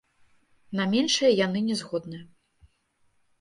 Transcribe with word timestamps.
На 0.79 0.87
меншае 0.93 1.29
яны 1.45 1.59
не 1.67 1.75
згодныя. 1.83 2.23